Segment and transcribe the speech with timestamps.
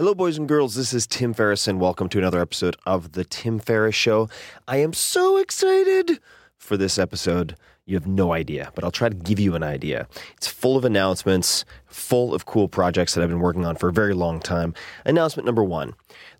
[0.00, 0.76] Hello, boys and girls.
[0.76, 4.28] This is Tim Ferriss, and welcome to another episode of The Tim Ferriss Show.
[4.68, 6.20] I am so excited
[6.56, 7.56] for this episode.
[7.84, 10.06] You have no idea, but I'll try to give you an idea.
[10.36, 13.92] It's full of announcements, full of cool projects that I've been working on for a
[13.92, 14.72] very long time.
[15.04, 15.94] Announcement number one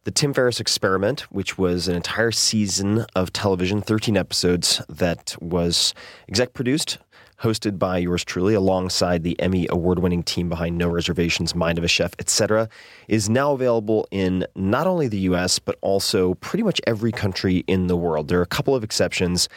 [0.05, 5.95] The Tim Ferriss Experiment, which was an entire season of television, 13 episodes, that was
[6.29, 6.99] exec produced
[7.43, 11.84] hosted by yours truly alongside the Emmy award winning team behind No Reservations, Mind of
[11.84, 12.69] a Chef, etc.,
[13.06, 17.87] is now available in not only the US, but also pretty much every country in
[17.87, 18.28] the world.
[18.28, 19.48] There are a couple of exceptions,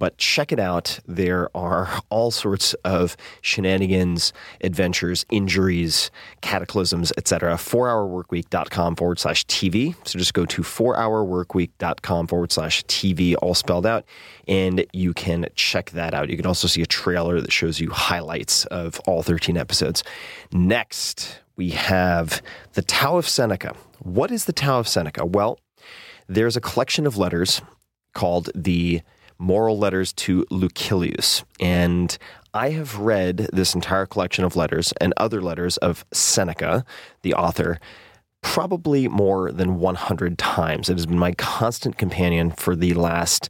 [0.00, 0.98] but check it out.
[1.06, 7.54] There are all sorts of shenanigans, adventures, injuries, cataclysms, etc.
[7.54, 9.94] 4hourworkweek.com forward slash TV.
[10.08, 14.04] So just go to 4hourworkweek.com forward slash TV, all spelled out,
[14.48, 16.30] and you can check that out.
[16.30, 20.02] You can also see a trailer that shows you highlights of all 13 episodes.
[20.50, 22.40] Next, we have
[22.72, 23.76] the Tao of Seneca.
[23.98, 25.26] What is the Tao of Seneca?
[25.26, 25.58] Well,
[26.26, 27.60] there's a collection of letters
[28.14, 29.02] called the
[29.40, 31.42] Moral Letters to Lucilius.
[31.58, 32.16] And
[32.52, 36.84] I have read this entire collection of letters and other letters of Seneca,
[37.22, 37.80] the author,
[38.42, 40.88] probably more than 100 times.
[40.88, 43.48] It has been my constant companion for the last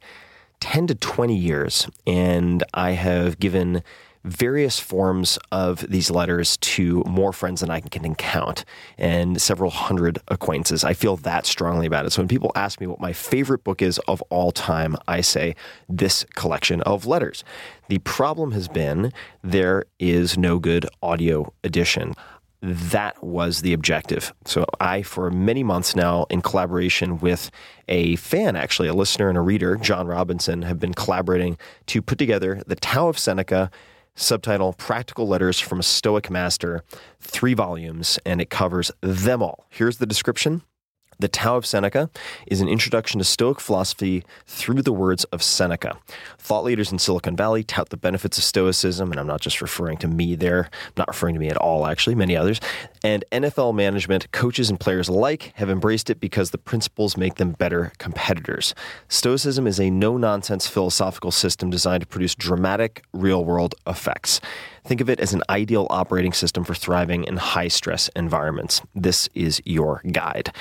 [0.61, 1.87] 10 to 20 years.
[2.07, 3.83] And I have given
[4.23, 8.65] various forms of these letters to more friends than I can count
[8.97, 10.83] and several hundred acquaintances.
[10.83, 12.11] I feel that strongly about it.
[12.11, 15.55] So when people ask me what my favorite book is of all time, I say
[15.89, 17.43] this collection of letters.
[17.89, 19.11] The problem has been
[19.43, 22.13] there is no good audio edition
[22.61, 24.33] that was the objective.
[24.45, 27.49] So I, for many months now, in collaboration with
[27.87, 31.57] a fan, actually a listener and a reader, John Robinson, have been collaborating
[31.87, 33.71] to put together the Tao of Seneca
[34.15, 36.83] subtitle Practical Letters from a Stoic Master,
[37.19, 39.65] three volumes, and it covers them all.
[39.69, 40.63] Here's the description.
[41.21, 42.09] The Tao of Seneca
[42.47, 45.99] is an introduction to Stoic philosophy through the words of Seneca.
[46.39, 49.97] Thought leaders in Silicon Valley tout the benefits of Stoicism, and I'm not just referring
[49.97, 52.59] to me there, I'm not referring to me at all, actually, many others.
[53.03, 57.51] And NFL management, coaches, and players alike have embraced it because the principles make them
[57.51, 58.73] better competitors.
[59.07, 64.41] Stoicism is a no nonsense philosophical system designed to produce dramatic real world effects.
[64.83, 68.81] Think of it as an ideal operating system for thriving in high stress environments.
[68.95, 70.51] This is your guide.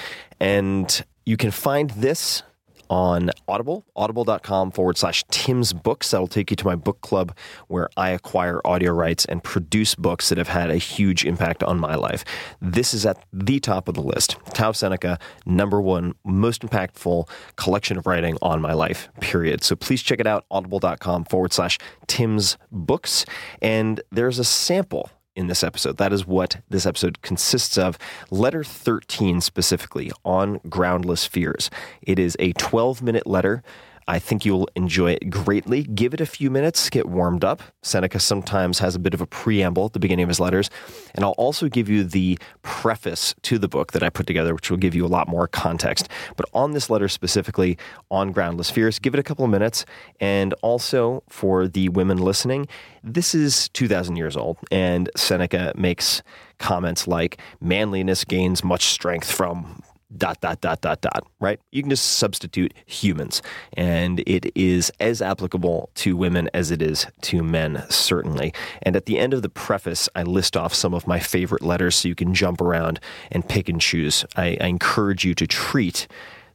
[0.40, 2.42] And you can find this
[2.90, 6.10] on Audible, audible.com forward slash Tim's Books.
[6.10, 7.34] That'll take you to my book club
[7.69, 11.78] where I acquire audio rights and produce books that have had a huge impact on
[11.78, 12.25] my life.
[12.60, 14.37] This is at the top of the list.
[14.52, 19.62] Tao Seneca, number one, most impactful collection of writing on my life, period.
[19.62, 21.78] So please check it out, audible.com forward slash
[22.08, 23.25] Tim's Books.
[23.62, 25.97] And there's a sample in this episode.
[25.97, 27.99] That is what this episode consists of.
[28.31, 31.71] Letter 13 specifically on groundless fears.
[32.03, 33.62] It is a 12 minute letter.
[34.10, 35.84] I think you'll enjoy it greatly.
[35.84, 37.62] Give it a few minutes, get warmed up.
[37.82, 40.68] Seneca sometimes has a bit of a preamble at the beginning of his letters.
[41.14, 44.68] And I'll also give you the preface to the book that I put together, which
[44.68, 46.08] will give you a lot more context.
[46.34, 47.78] But on this letter specifically
[48.10, 49.84] on groundless fears, give it a couple of minutes.
[50.18, 52.66] And also for the women listening,
[53.04, 56.20] this is 2,000 years old, and Seneca makes
[56.58, 59.84] comments like manliness gains much strength from
[60.16, 61.60] dot dot dot dot dot right?
[61.70, 63.42] You can just substitute humans
[63.74, 68.52] and it is as applicable to women as it is to men certainly.
[68.82, 71.96] And at the end of the preface i list off some of my favorite letters
[71.96, 74.24] so you can jump around and pick and choose.
[74.36, 76.06] I, I encourage you to treat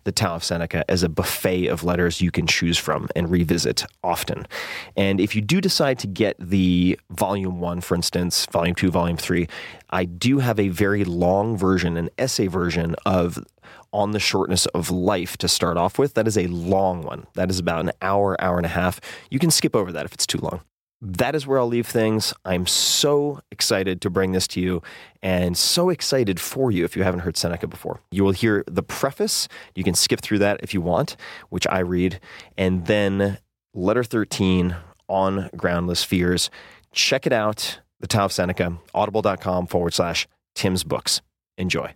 [0.05, 3.85] the Tao of Seneca as a buffet of letters you can choose from and revisit
[4.03, 4.47] often.
[4.95, 9.17] And if you do decide to get the volume one, for instance, volume two, volume
[9.17, 9.47] three,
[9.89, 13.43] I do have a very long version, an essay version of
[13.91, 16.13] on the shortness of life to start off with.
[16.13, 17.25] That is a long one.
[17.33, 19.01] That is about an hour, hour and a half.
[19.29, 20.61] You can skip over that if it's too long
[21.01, 22.33] that is where I'll leave things.
[22.45, 24.81] I'm so excited to bring this to you
[25.21, 27.99] and so excited for you if you haven't heard Seneca before.
[28.11, 29.47] You will hear the preface.
[29.75, 31.15] You can skip through that if you want,
[31.49, 32.19] which I read,
[32.57, 33.39] and then
[33.73, 34.75] letter 13
[35.07, 36.49] on groundless fears.
[36.91, 41.21] Check it out, the Tao of Seneca, audible.com forward slash Tim's books.
[41.57, 41.93] Enjoy.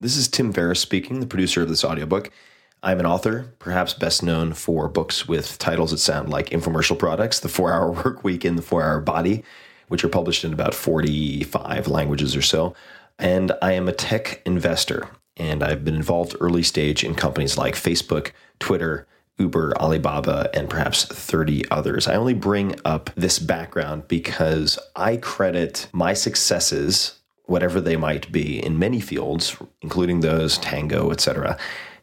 [0.00, 2.30] This is Tim Ferriss speaking, the producer of this audiobook.
[2.84, 7.38] I'm an author, perhaps best known for books with titles that sound like infomercial products,
[7.38, 9.44] The Four Hour Work Week and The Four Hour Body,
[9.86, 12.74] which are published in about 45 languages or so.
[13.20, 17.76] And I am a tech investor, and I've been involved early stage in companies like
[17.76, 19.06] Facebook, Twitter,
[19.38, 22.08] Uber, Alibaba, and perhaps 30 others.
[22.08, 28.64] I only bring up this background because I credit my successes, whatever they might be,
[28.64, 31.56] in many fields, including those, Tango, etc.,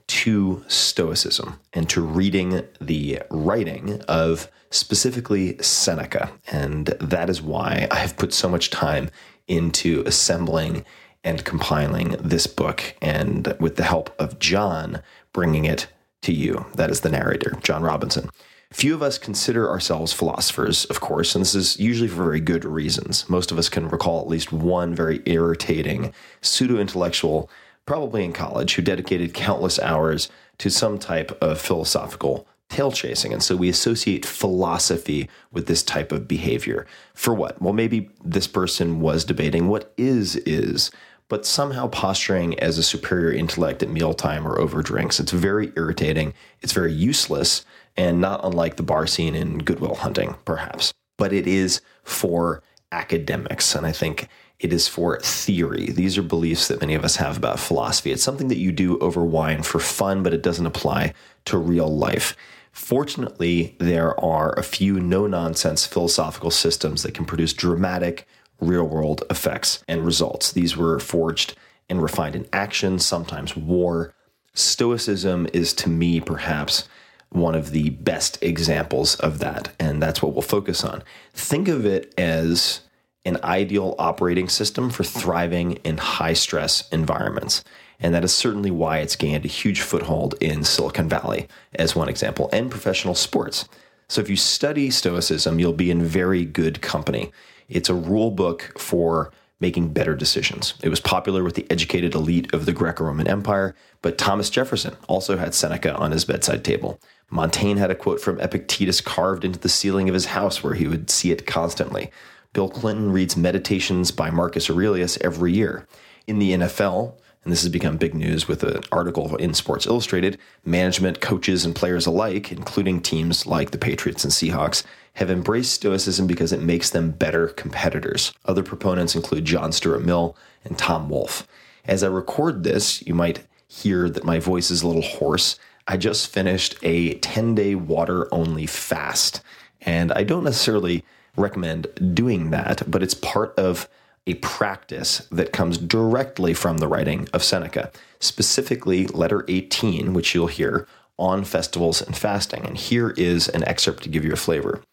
[0.09, 6.31] to Stoicism and to reading the writing of specifically Seneca.
[6.51, 9.09] And that is why I have put so much time
[9.47, 10.85] into assembling
[11.23, 15.01] and compiling this book, and with the help of John,
[15.33, 15.87] bringing it
[16.21, 16.65] to you.
[16.75, 18.29] That is the narrator, John Robinson.
[18.71, 22.63] Few of us consider ourselves philosophers, of course, and this is usually for very good
[22.63, 23.27] reasons.
[23.27, 27.49] Most of us can recall at least one very irritating pseudo intellectual
[27.89, 33.33] probably in college, who dedicated countless hours to some type of philosophical tail chasing.
[33.33, 36.85] And so we associate philosophy with this type of behavior.
[37.15, 37.59] For what?
[37.59, 40.91] Well, maybe this person was debating what is is,
[41.29, 45.19] but somehow posturing as a superior intellect at mealtime or over drinks.
[45.19, 46.35] It's very irritating.
[46.61, 47.65] It's very useless,
[47.97, 50.93] and not unlike the bar scene in Good Will Hunting, perhaps.
[51.17, 53.75] But it is for academics.
[53.75, 54.27] And I think
[54.59, 55.87] it is for theory.
[55.91, 58.11] These are beliefs that many of us have about philosophy.
[58.11, 61.13] It's something that you do over wine for fun, but it doesn't apply
[61.45, 62.35] to real life.
[62.71, 68.27] Fortunately, there are a few no nonsense philosophical systems that can produce dramatic
[68.59, 70.51] real world effects and results.
[70.51, 71.55] These were forged
[71.89, 74.13] and refined in action, sometimes war.
[74.53, 76.87] Stoicism is to me perhaps
[77.29, 81.03] one of the best examples of that, and that's what we'll focus on.
[81.33, 82.81] Think of it as
[83.25, 87.63] an ideal operating system for thriving in high stress environments.
[87.99, 92.07] And that is certainly why it's gained a huge foothold in Silicon Valley, as one
[92.07, 93.67] example, and professional sports.
[94.07, 97.31] So if you study Stoicism, you'll be in very good company.
[97.67, 100.73] It's a rule book for making better decisions.
[100.81, 104.95] It was popular with the educated elite of the Greco Roman Empire, but Thomas Jefferson
[105.07, 106.99] also had Seneca on his bedside table.
[107.29, 110.87] Montaigne had a quote from Epictetus carved into the ceiling of his house where he
[110.87, 112.09] would see it constantly.
[112.53, 115.87] Bill Clinton reads Meditations by Marcus Aurelius every year.
[116.25, 117.13] In the NFL,
[117.43, 121.75] and this has become big news with an article in Sports Illustrated, management, coaches, and
[121.75, 126.89] players alike, including teams like the Patriots and Seahawks, have embraced Stoicism because it makes
[126.89, 128.33] them better competitors.
[128.45, 131.47] Other proponents include John Stuart Mill and Tom Wolfe.
[131.85, 135.57] As I record this, you might hear that my voice is a little hoarse.
[135.87, 139.41] I just finished a 10 day water only fast,
[139.81, 141.03] and I don't necessarily
[141.39, 143.89] recommend doing that, but it's part of
[144.27, 150.47] a practice that comes directly from the writing of Seneca, specifically letter 18, which you'll
[150.47, 152.65] hear on festivals and fasting.
[152.65, 154.83] And here is an excerpt to give you a flavor.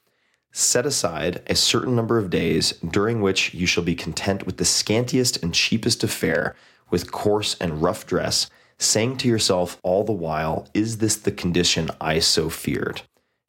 [0.53, 4.65] Set aside a certain number of days during which you shall be content with the
[4.65, 6.57] scantiest and cheapest of fare,
[6.89, 8.49] with coarse and rough dress,
[8.79, 13.03] saying to yourself all the while, Is this the condition I so feared?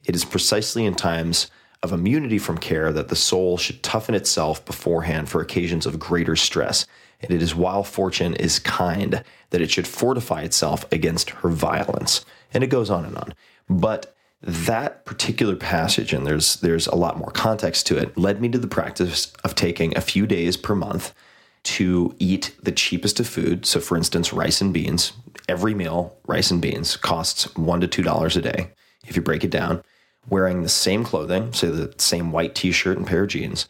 [0.06, 1.50] It is precisely in times
[1.88, 6.36] of immunity from care that the soul should toughen itself beforehand for occasions of greater
[6.36, 6.86] stress.
[7.22, 12.26] And it is while fortune is kind that it should fortify itself against her violence.
[12.54, 13.34] And it goes on and on.
[13.70, 18.50] But that particular passage, and there's there's a lot more context to it, led me
[18.50, 21.14] to the practice of taking a few days per month
[21.64, 23.66] to eat the cheapest of food.
[23.66, 25.14] So, for instance, rice and beans.
[25.50, 28.72] Every meal, rice and beans, costs one to two dollars a day.
[29.08, 29.84] If you break it down,
[30.30, 33.68] wearing the same clothing, say the same white t shirt and pair of jeans,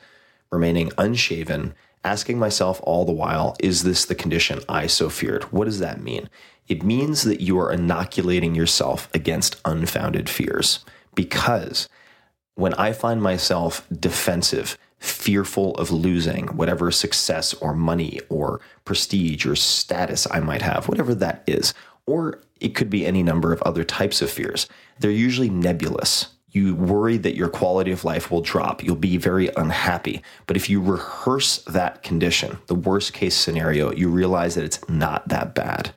[0.52, 1.74] remaining unshaven,
[2.04, 5.44] asking myself all the while, is this the condition I so feared?
[5.46, 6.30] What does that mean?
[6.68, 10.84] It means that you are inoculating yourself against unfounded fears.
[11.16, 11.90] Because
[12.56, 19.56] when I find myself defensive, fearful of losing whatever success or money or prestige or
[19.56, 21.74] status I might have, whatever that is,
[22.06, 24.68] or it could be any number of other types of fears,
[25.00, 28.84] they're usually nebulous you worry that your quality of life will drop.
[28.84, 30.22] You'll be very unhappy.
[30.46, 35.28] But if you rehearse that condition, the worst case scenario, you realize that it's not
[35.30, 35.92] that bad.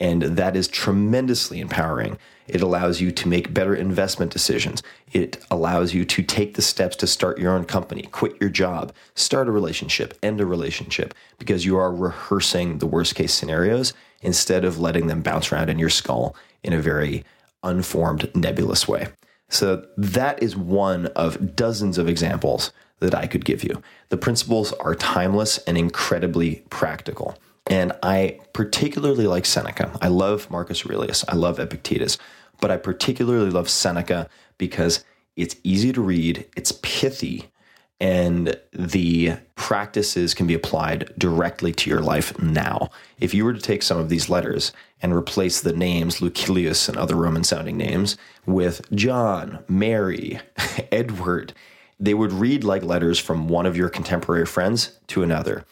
[0.00, 2.18] And that is tremendously empowering.
[2.46, 4.82] It allows you to make better investment decisions.
[5.12, 8.92] It allows you to take the steps to start your own company, quit your job,
[9.14, 14.64] start a relationship, end a relationship, because you are rehearsing the worst case scenarios instead
[14.64, 17.24] of letting them bounce around in your skull in a very
[17.62, 19.08] unformed, nebulous way.
[19.48, 23.82] So that is one of dozens of examples that I could give you.
[24.08, 27.38] The principles are timeless and incredibly practical.
[27.66, 29.96] And I particularly like Seneca.
[30.00, 31.24] I love Marcus Aurelius.
[31.28, 32.18] I love Epictetus,
[32.60, 35.04] but I particularly love Seneca because
[35.36, 37.50] it's easy to read, it's pithy,
[38.00, 42.90] and the practices can be applied directly to your life now.
[43.18, 46.96] If you were to take some of these letters and replace the names Lucilius and
[46.96, 50.40] other Roman sounding names with John, Mary,
[50.92, 51.52] Edward,
[51.98, 55.64] they would read like letters from one of your contemporary friends to another.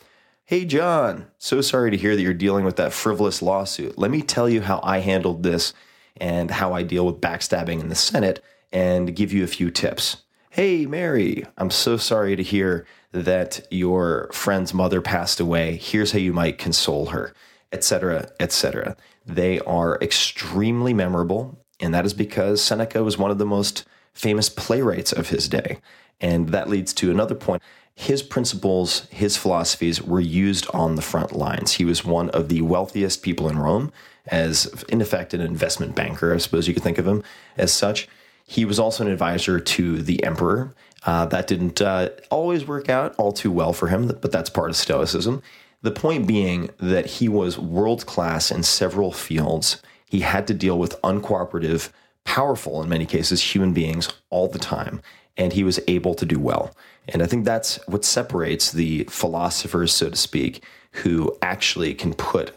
[0.44, 3.98] Hey, John, so sorry to hear that you're dealing with that frivolous lawsuit.
[3.98, 5.72] Let me tell you how I handled this
[6.16, 8.42] and how I deal with backstabbing in the Senate
[8.72, 10.18] and give you a few tips.
[10.56, 15.76] Hey, Mary, I'm so sorry to hear that your friend's mother passed away.
[15.76, 17.34] Here's how you might console her,
[17.72, 18.96] etc., etc.
[19.26, 23.84] They are extremely memorable, and that is because Seneca was one of the most
[24.14, 25.76] famous playwrights of his day.
[26.22, 27.62] And that leads to another point.
[27.94, 31.74] His principles, his philosophies were used on the front lines.
[31.74, 33.92] He was one of the wealthiest people in Rome,
[34.26, 37.22] as in effect an investment banker, I suppose you could think of him
[37.58, 38.08] as such.
[38.46, 40.74] He was also an advisor to the emperor.
[41.04, 44.70] Uh, that didn't uh, always work out all too well for him, but that's part
[44.70, 45.42] of Stoicism.
[45.82, 49.82] The point being that he was world class in several fields.
[50.08, 51.90] He had to deal with uncooperative,
[52.24, 55.00] powerful, in many cases, human beings all the time,
[55.36, 56.74] and he was able to do well.
[57.08, 62.56] And I think that's what separates the philosophers, so to speak, who actually can put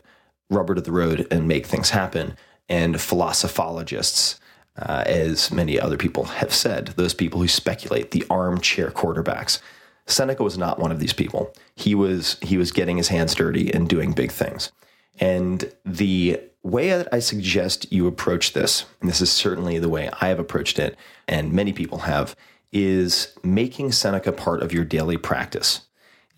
[0.49, 2.35] rubber to the road and make things happen,
[2.67, 4.39] and philosophologists
[4.81, 9.59] uh, as many other people have said, those people who speculate, the armchair quarterbacks.
[10.05, 11.53] Seneca was not one of these people.
[11.75, 14.71] He was he was getting his hands dirty and doing big things.
[15.19, 20.09] And the way that I suggest you approach this, and this is certainly the way
[20.21, 22.35] I have approached it, and many people have,
[22.71, 25.81] is making Seneca part of your daily practice.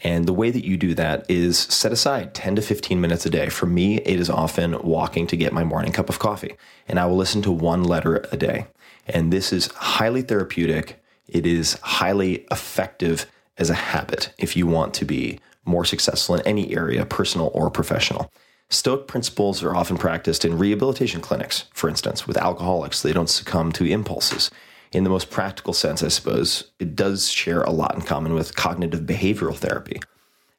[0.04, 3.30] And the way that you do that is set aside 10 to 15 minutes a
[3.30, 3.50] day.
[3.50, 6.56] For me, it is often walking to get my morning cup of coffee,
[6.88, 8.66] and I will listen to one letter a day.
[9.08, 11.02] And this is highly therapeutic.
[11.28, 13.26] It is highly effective
[13.58, 17.70] as a habit if you want to be more successful in any area, personal or
[17.70, 18.32] professional.
[18.70, 23.02] Stoic principles are often practiced in rehabilitation clinics, for instance, with alcoholics.
[23.02, 24.50] They don't succumb to impulses
[24.92, 28.56] in the most practical sense, I suppose, it does share a lot in common with
[28.56, 30.02] cognitive behavioral therapy.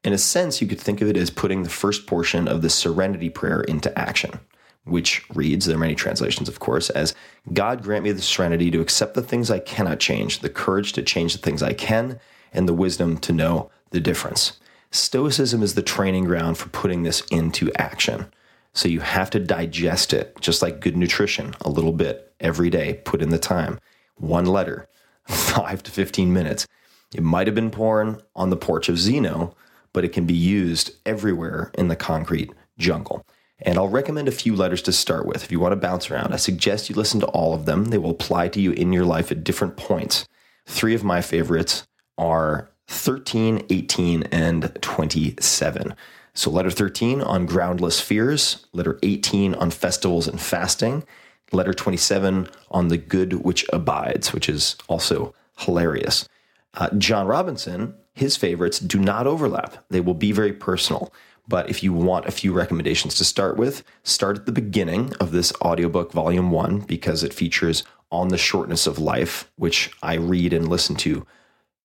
[0.04, 2.70] In a sense, you could think of it as putting the first portion of the
[2.70, 4.40] serenity prayer into action,
[4.84, 7.14] which reads, there are many translations, of course, as
[7.52, 11.02] God grant me the serenity to accept the things I cannot change, the courage to
[11.02, 12.18] change the things I can,
[12.52, 14.58] and the wisdom to know the difference.
[14.90, 18.26] Stoicism is the training ground for putting this into action.
[18.74, 23.00] So you have to digest it, just like good nutrition, a little bit every day.
[23.04, 23.78] Put in the time.
[24.22, 24.88] One letter,
[25.26, 26.68] five to 15 minutes.
[27.12, 29.56] It might have been born on the porch of Zeno,
[29.92, 33.26] but it can be used everywhere in the concrete jungle.
[33.58, 35.42] And I'll recommend a few letters to start with.
[35.42, 37.86] If you want to bounce around, I suggest you listen to all of them.
[37.86, 40.26] They will apply to you in your life at different points.
[40.66, 41.86] Three of my favorites
[42.16, 45.96] are 13, 18, and 27.
[46.34, 51.04] So, letter 13 on groundless fears, letter 18 on festivals and fasting,
[51.52, 56.28] letter 27 on the good which abides, which is also hilarious.
[56.74, 59.84] Uh, John Robinson, his favorites do not overlap.
[59.90, 61.12] They will be very personal.
[61.48, 65.32] But if you want a few recommendations to start with, start at the beginning of
[65.32, 70.52] this audiobook, volume one, because it features On the Shortness of Life, which I read
[70.52, 71.26] and listen to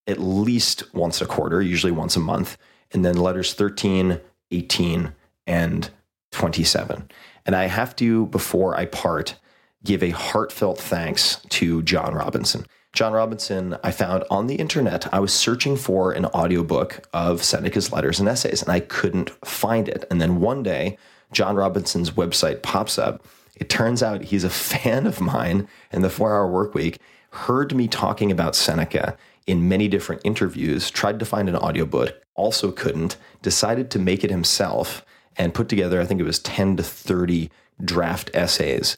[0.06, 2.58] at least once a quarter, usually once a month.
[2.92, 4.20] And then letters 13,
[4.52, 5.14] 18,
[5.48, 5.90] and
[6.32, 7.10] 27.
[7.46, 9.36] And I have to, before I part,
[9.84, 12.66] give a heartfelt thanks to John Robinson.
[12.94, 15.12] John Robinson, I found on the internet.
[15.14, 19.88] I was searching for an audiobook of Seneca's letters and essays, and I couldn't find
[19.88, 20.06] it.
[20.10, 20.98] And then one day,
[21.32, 23.24] John Robinson's website pops up.
[23.56, 27.00] It turns out he's a fan of mine in the four hour work week,
[27.32, 29.16] heard me talking about Seneca
[29.46, 34.32] in many different interviews, tried to find an audiobook, also couldn't, decided to make it
[34.32, 35.06] himself,
[35.38, 37.52] and put together, I think it was 10 to 30
[37.84, 38.98] draft essays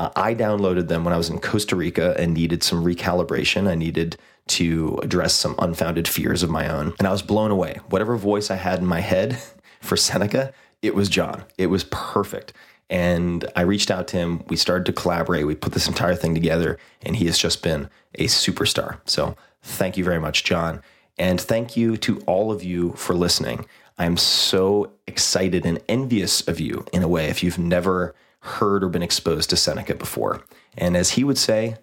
[0.00, 3.68] uh, I downloaded them when I was in Costa Rica and needed some recalibration.
[3.68, 4.16] I needed
[4.46, 6.94] to address some unfounded fears of my own.
[6.98, 7.80] And I was blown away.
[7.90, 9.38] Whatever voice I had in my head
[9.82, 11.44] for Seneca, it was John.
[11.58, 12.54] It was perfect.
[12.88, 14.42] And I reached out to him.
[14.48, 15.46] We started to collaborate.
[15.46, 19.00] We put this entire thing together, and he has just been a superstar.
[19.04, 20.80] So thank you very much, John.
[21.18, 23.66] And thank you to all of you for listening.
[23.98, 27.26] I'm so excited and envious of you in a way.
[27.26, 30.44] If you've never heard or been exposed to Seneca before.
[30.76, 31.76] And as he would say,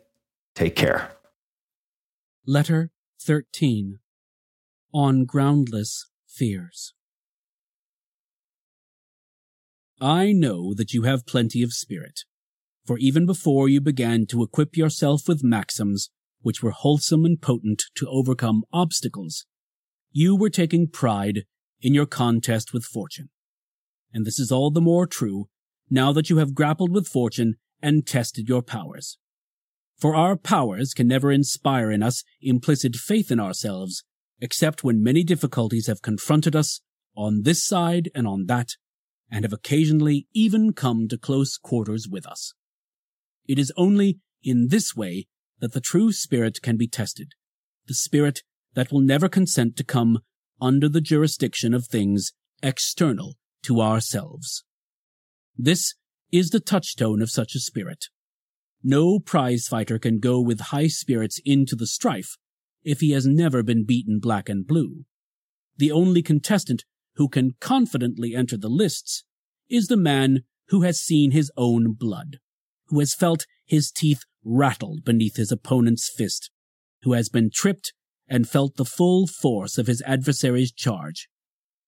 [0.56, 1.12] take care.
[2.46, 4.00] Letter 13
[4.94, 6.94] On Groundless Fears.
[10.00, 12.22] I know that you have plenty of spirit,
[12.86, 16.10] for even before you began to equip yourself with maxims
[16.42, 19.46] which were wholesome and potent to overcome obstacles,
[20.12, 21.46] you were taking pride
[21.82, 23.30] in your contest with fortune.
[24.14, 25.50] And this is all the more true
[25.90, 29.18] now that you have grappled with fortune and tested your powers.
[29.98, 34.04] For our powers can never inspire in us implicit faith in ourselves,
[34.40, 36.82] except when many difficulties have confronted us
[37.16, 38.76] on this side and on that,
[39.32, 42.54] and have occasionally even come to close quarters with us.
[43.48, 45.28] It is only in this way
[45.60, 47.34] that the true spirit can be tested,
[47.88, 48.44] the spirit
[48.76, 50.20] that will never consent to come
[50.62, 54.64] under the jurisdiction of things external to ourselves.
[55.58, 55.96] This
[56.32, 58.06] is the touchstone of such a spirit.
[58.84, 62.38] No prize fighter can go with high spirits into the strife
[62.84, 65.06] if he has never been beaten black and blue.
[65.78, 69.24] The only contestant who can confidently enter the lists
[69.70, 72.38] is the man who has seen his own blood,
[72.88, 76.52] who has felt his teeth rattled beneath his opponent's fist,
[77.02, 77.94] who has been tripped
[78.28, 81.30] and felt the full force of his adversary's charge,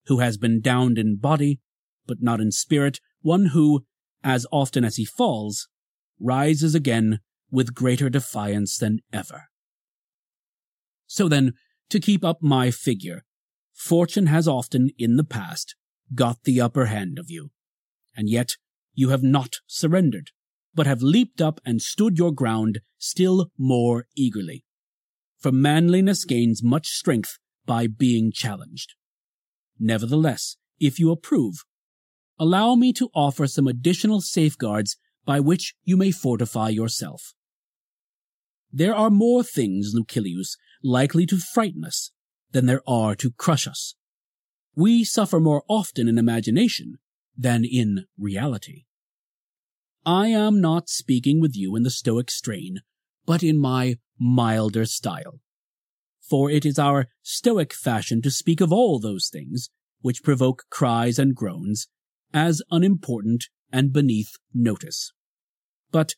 [0.08, 1.60] who has been downed in body,
[2.08, 3.86] but not in spirit, one who,
[4.24, 5.68] as often as he falls,
[6.20, 7.20] rises again
[7.52, 9.50] with greater defiance than ever.
[11.08, 11.54] So then,
[11.90, 13.24] to keep up my figure,
[13.74, 15.76] fortune has often in the past
[16.14, 17.52] got the upper hand of you,
[18.16, 18.58] and yet
[18.94, 20.32] you have not surrendered,
[20.74, 24.66] but have leaped up and stood your ground still more eagerly.
[25.38, 28.94] For manliness gains much strength by being challenged.
[29.80, 31.64] Nevertheless, if you approve,
[32.40, 37.34] allow me to offer some additional safeguards by which you may fortify yourself.
[38.72, 42.12] There are more things, Lucilius, likely to frighten us
[42.52, 43.96] than there are to crush us.
[44.76, 46.98] We suffer more often in imagination
[47.38, 48.86] than in reality.
[50.06, 52.80] I am not speaking with you in the Stoic strain,
[53.26, 55.42] but in my milder style.
[56.22, 59.70] For it is our Stoic fashion to speak of all those things
[60.02, 61.88] which provoke cries and groans,
[62.34, 65.12] as unimportant and beneath notice.
[65.92, 66.16] But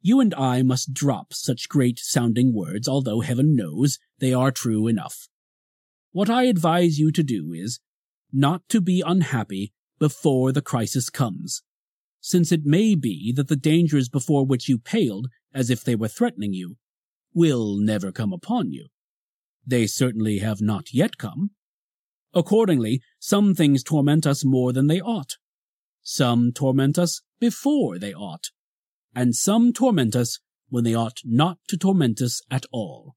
[0.00, 4.88] you and I must drop such great sounding words, although heaven knows they are true
[4.88, 5.28] enough.
[6.10, 7.80] What I advise you to do is,
[8.32, 11.62] not to be unhappy before the crisis comes,
[12.20, 16.08] since it may be that the dangers before which you paled as if they were
[16.08, 16.76] threatening you
[17.34, 18.88] will never come upon you.
[19.66, 21.50] They certainly have not yet come.
[22.34, 25.36] Accordingly, some things torment us more than they ought.
[26.02, 28.50] Some torment us before they ought.
[29.14, 30.38] And some torment us
[30.68, 33.14] when they ought not to torment us at all.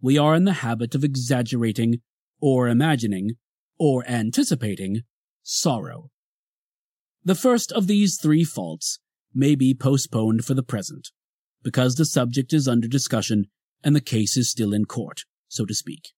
[0.00, 2.00] We are in the habit of exaggerating,
[2.40, 3.36] or imagining,
[3.78, 5.02] or anticipating
[5.42, 6.10] sorrow.
[7.24, 8.98] The first of these three faults
[9.32, 11.10] may be postponed for the present,
[11.62, 13.46] because the subject is under discussion
[13.84, 16.10] and the case is still in court, so to speak.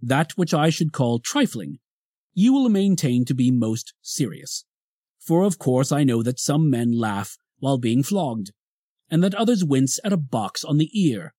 [0.00, 1.78] That which I should call trifling,
[2.34, 4.64] you will maintain to be most serious.
[5.24, 8.50] For of course I know that some men laugh while being flogged,
[9.08, 11.32] and that others wince at a box on the ear.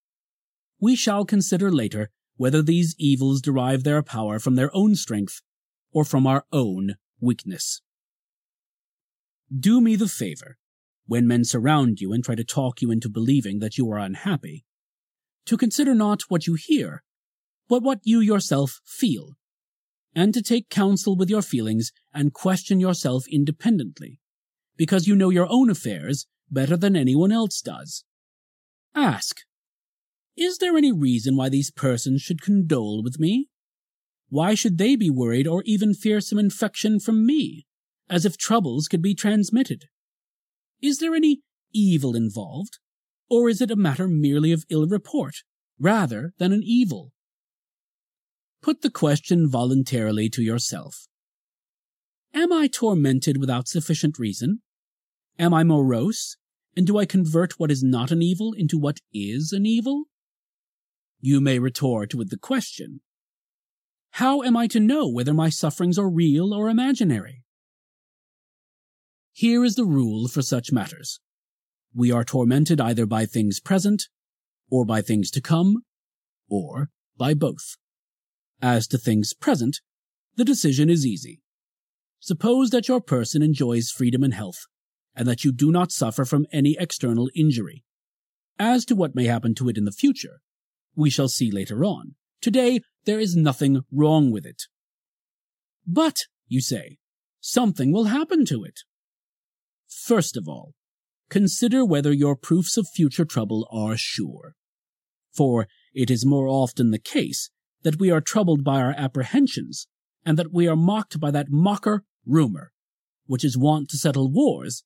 [0.80, 5.42] We shall consider later whether these evils derive their power from their own strength
[5.92, 7.82] or from our own weakness.
[9.54, 10.58] Do me the favor,
[11.06, 14.66] when men surround you and try to talk you into believing that you are unhappy,
[15.46, 17.04] to consider not what you hear,
[17.68, 19.36] but what you yourself feel,
[20.16, 24.20] and to take counsel with your feelings and question yourself independently,
[24.78, 28.04] because you know your own affairs better than anyone else does.
[28.96, 29.38] Ask,
[30.36, 33.50] is there any reason why these persons should condole with me?
[34.30, 37.66] Why should they be worried or even fear some infection from me,
[38.10, 39.86] as if troubles could be transmitted?
[40.82, 42.80] Is there any evil involved,
[43.30, 45.38] or is it a matter merely of ill report,
[45.80, 47.13] rather than an evil?
[48.64, 51.08] Put the question voluntarily to yourself.
[52.34, 54.62] Am I tormented without sufficient reason?
[55.38, 56.38] Am I morose,
[56.74, 60.06] and do I convert what is not an evil into what is an evil?
[61.20, 63.02] You may retort with the question,
[64.12, 67.44] How am I to know whether my sufferings are real or imaginary?
[69.34, 71.20] Here is the rule for such matters.
[71.94, 74.04] We are tormented either by things present,
[74.70, 75.84] or by things to come,
[76.48, 77.76] or by both.
[78.64, 79.82] As to things present,
[80.38, 81.42] the decision is easy.
[82.22, 84.68] Suppose that your person enjoys freedom and health,
[85.14, 87.84] and that you do not suffer from any external injury.
[88.58, 90.40] As to what may happen to it in the future,
[90.96, 92.16] we shall see later on.
[92.40, 94.64] Today, there is nothing wrong with it.
[95.86, 97.00] But, you say,
[97.42, 98.80] something will happen to it.
[99.90, 100.74] First of all,
[101.30, 104.56] consider whether your proofs of future trouble are sure.
[105.36, 107.50] For it is more often the case
[107.84, 109.88] that we are troubled by our apprehensions,
[110.26, 112.72] and that we are mocked by that mocker rumor,
[113.26, 114.84] which is wont to settle wars,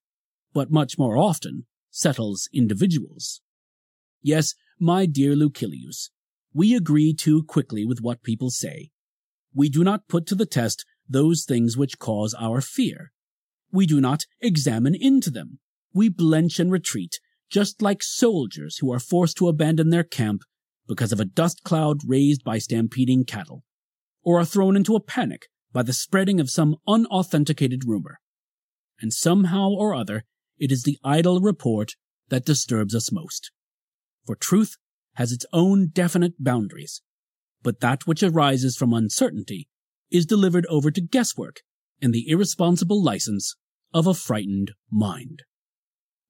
[0.54, 3.42] but much more often settles individuals.
[4.22, 6.10] Yes, my dear Lucilius,
[6.54, 8.92] we agree too quickly with what people say.
[9.54, 13.12] We do not put to the test those things which cause our fear.
[13.72, 15.60] We do not examine into them.
[15.94, 20.42] We blench and retreat, just like soldiers who are forced to abandon their camp
[20.88, 23.64] because of a dust cloud raised by stampeding cattle,
[24.24, 28.20] or are thrown into a panic by the spreading of some unauthenticated rumor.
[29.00, 30.24] And somehow or other,
[30.58, 31.96] it is the idle report
[32.30, 33.52] that disturbs us most.
[34.26, 34.78] For truth
[35.16, 37.02] has its own definite boundaries,
[37.64, 39.68] but that which arises from uncertainty
[40.10, 41.62] is delivered over to guesswork
[42.02, 43.56] and the irresponsible license
[43.94, 45.44] of a frightened mind.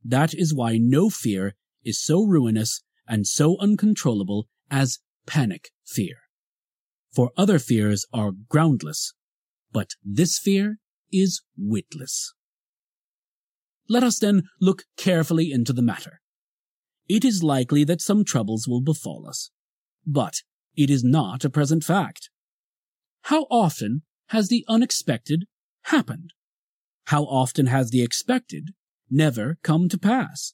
[0.03, 6.15] That is why no fear is so ruinous and so uncontrollable as panic fear.
[7.13, 9.13] For other fears are groundless,
[9.71, 10.77] but this fear
[11.11, 12.33] is witless.
[13.89, 16.19] Let us then look carefully into the matter.
[17.07, 19.51] It is likely that some troubles will befall us,
[20.05, 20.41] but
[20.75, 22.29] it is not a present fact.
[23.23, 25.45] How often has the unexpected
[25.83, 26.33] happened?
[27.05, 28.71] How often has the expected
[29.09, 30.53] never come to pass?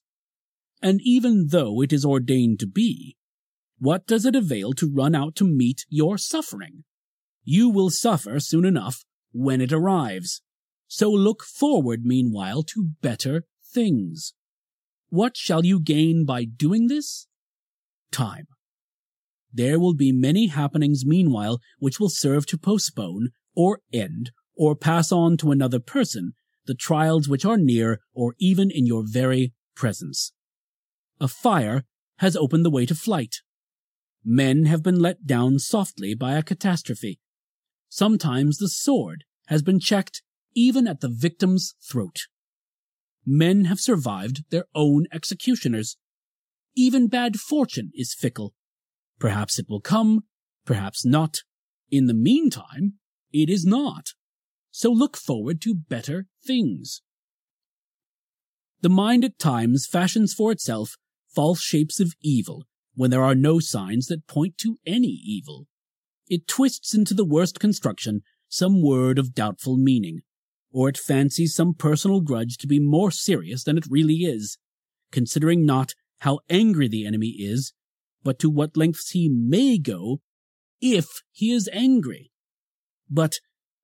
[0.84, 3.16] And even though it is ordained to be,
[3.80, 6.84] what does it avail to run out to meet your suffering?
[7.46, 10.42] You will suffer soon enough when it arrives.
[10.88, 14.34] So look forward meanwhile to better things.
[15.08, 17.28] What shall you gain by doing this?
[18.12, 18.48] Time.
[19.54, 25.12] There will be many happenings meanwhile which will serve to postpone, or end, or pass
[25.14, 26.34] on to another person
[26.66, 30.34] the trials which are near or even in your very presence.
[31.24, 31.86] A fire
[32.18, 33.38] has opened the way to flight.
[34.26, 37.22] Men have been let down softly by a catastrophe.
[37.88, 40.22] Sometimes the sword has been checked
[40.54, 42.24] even at the victim's throat.
[43.26, 45.96] Men have survived their own executioners.
[46.76, 48.54] Even bad fortune is fickle.
[49.18, 50.26] Perhaps it will come,
[50.66, 51.44] perhaps not.
[51.90, 52.96] In the meantime,
[53.32, 54.10] it is not.
[54.72, 57.02] So look forward to better things.
[58.82, 60.98] The mind at times fashions for itself
[61.34, 62.66] false shapes of evil
[62.96, 65.68] when there are no signs that point to any evil.
[66.28, 70.22] It twists into the worst construction some word of doubtful meaning,
[70.72, 74.58] or it fancies some personal grudge to be more serious than it really is,
[75.12, 77.74] considering not how angry the enemy is,
[78.24, 80.22] but to what lengths he may go
[80.82, 82.32] if he is angry.
[83.10, 83.40] But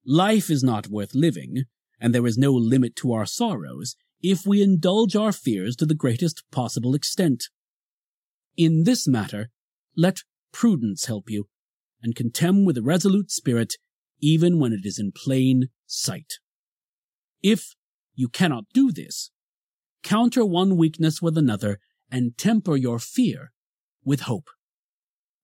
[0.06, 1.66] life is not worth living,
[2.00, 5.96] and there is no limit to our sorrows if we indulge our fears to the
[5.96, 7.46] greatest possible extent.
[8.58, 9.50] In this matter,
[9.96, 11.48] let prudence help you,
[12.02, 13.76] and contemn with a resolute spirit
[14.22, 16.34] even when it is in plain sight.
[17.42, 17.76] If
[18.16, 19.32] you cannot do this,
[20.04, 21.80] counter one weakness with another
[22.12, 23.52] and temper your fear
[24.04, 24.50] with hope.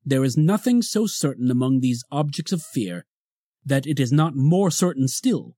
[0.03, 3.05] There is nothing so certain among these objects of fear
[3.63, 5.55] that it is not more certain still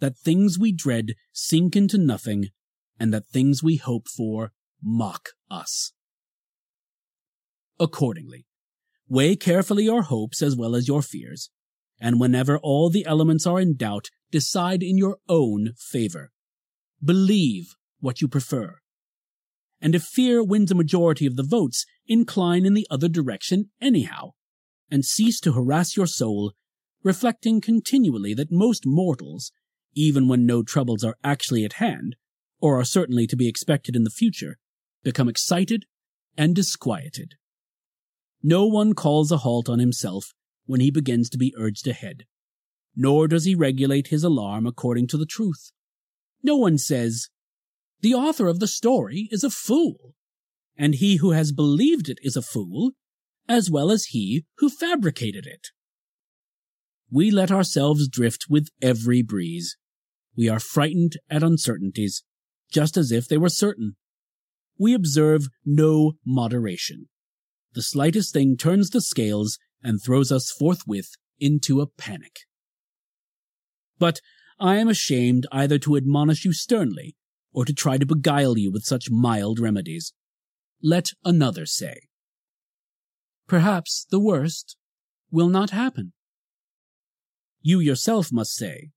[0.00, 2.50] that things we dread sink into nothing
[2.98, 5.92] and that things we hope for mock us.
[7.80, 8.46] Accordingly,
[9.08, 11.50] weigh carefully your hopes as well as your fears,
[12.00, 16.30] and whenever all the elements are in doubt, decide in your own favor.
[17.02, 18.78] Believe what you prefer.
[19.80, 24.32] And if fear wins a majority of the votes, incline in the other direction anyhow,
[24.90, 26.52] and cease to harass your soul,
[27.02, 29.52] reflecting continually that most mortals,
[29.94, 32.16] even when no troubles are actually at hand,
[32.60, 34.58] or are certainly to be expected in the future,
[35.02, 35.84] become excited
[36.36, 37.34] and disquieted.
[38.42, 40.32] No one calls a halt on himself
[40.66, 42.24] when he begins to be urged ahead,
[42.94, 45.72] nor does he regulate his alarm according to the truth.
[46.42, 47.28] No one says,
[48.00, 50.14] The author of the story is a fool,
[50.76, 52.92] and he who has believed it is a fool,
[53.48, 55.68] as well as he who fabricated it.
[57.10, 59.76] We let ourselves drift with every breeze.
[60.36, 62.22] We are frightened at uncertainties,
[62.70, 63.96] just as if they were certain.
[64.78, 67.08] We observe no moderation.
[67.74, 72.40] The slightest thing turns the scales and throws us forthwith into a panic.
[73.98, 74.20] But
[74.60, 77.16] I am ashamed either to admonish you sternly
[77.52, 80.12] or to try to beguile you with such mild remedies.
[80.82, 82.02] Let another say.
[83.46, 84.76] Perhaps the worst
[85.30, 86.12] will not happen.
[87.60, 88.90] You yourself must say,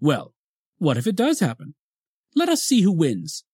[0.00, 0.34] Well,
[0.78, 1.74] what if it does happen?
[2.34, 3.44] Let us see who wins.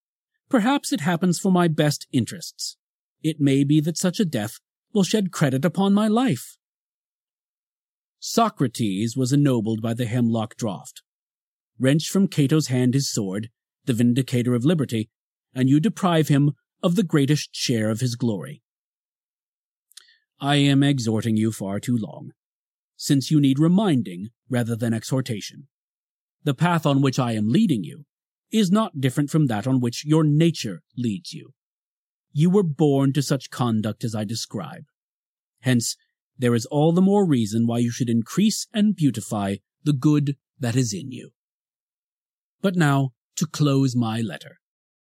[0.49, 2.77] Perhaps it happens for my best interests.
[3.23, 4.59] It may be that such a death
[4.93, 6.57] will shed credit upon my life.
[8.19, 11.03] Socrates was ennobled by the hemlock draught.
[11.79, 13.51] Wrench from Cato's hand his sword,
[13.85, 15.09] the vindicator of liberty,
[15.55, 18.63] and you deprive him of the greatest share of his glory.
[20.41, 22.33] I am exhorting you far too long,
[22.97, 25.69] since you need reminding rather than exhortation.
[26.45, 28.05] The path on which I am leading you
[28.53, 31.53] is not different from that on which your nature leads you.
[32.33, 34.85] You were born to such conduct as I describe.
[35.61, 35.97] Hence,
[36.39, 40.77] there is all the more reason why you should increase and beautify the good that
[40.77, 41.31] is in you.
[42.63, 44.59] But now, to close my letter.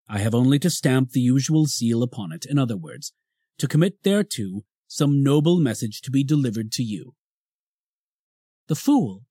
[0.08, 3.12] I have only to stamp the usual seal upon it, in other words,
[3.58, 7.14] to commit thereto some noble message to be delivered to you.
[8.68, 9.22] The fool,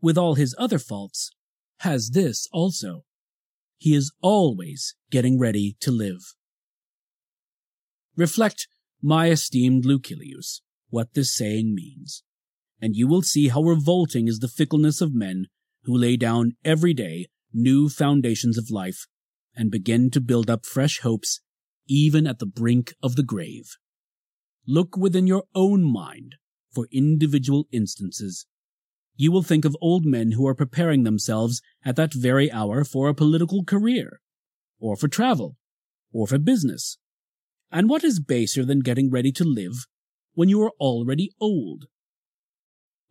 [0.00, 1.30] with all his other faults,
[1.78, 3.04] has this also.
[3.78, 6.34] He is always getting ready to live.
[8.16, 8.68] Reflect,
[9.02, 12.22] my esteemed Lucilius, what this saying means,
[12.80, 15.46] and you will see how revolting is the fickleness of men
[15.82, 19.06] who lay down every day new foundations of life
[19.56, 21.40] and begin to build up fresh hopes
[21.86, 23.76] even at the brink of the grave.
[24.66, 26.36] Look within your own mind
[26.74, 28.46] for individual instances.
[29.16, 33.08] You will think of old men who are preparing themselves at that very hour for
[33.08, 34.20] a political career,
[34.80, 35.56] or for travel,
[36.12, 36.98] or for business,
[37.70, 39.86] and what is baser than getting ready to live
[40.34, 41.86] when you are already old?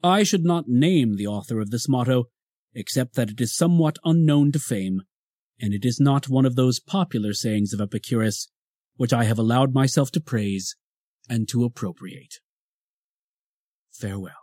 [0.04, 2.26] I should not name the author of this motto,
[2.74, 5.04] except that it is somewhat unknown to fame,
[5.62, 8.50] and it is not one of those popular sayings of Epicurus
[8.96, 10.76] which I have allowed myself to praise
[11.30, 12.36] and to appropriate.
[13.92, 14.43] Farewell.